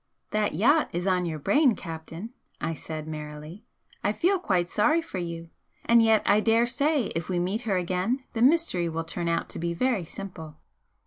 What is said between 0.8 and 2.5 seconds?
is on your brain, Captain!"